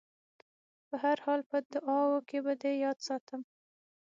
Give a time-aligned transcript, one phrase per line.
[0.87, 3.41] په هر حال په دعاوو کې به دې تل یاد ساتم.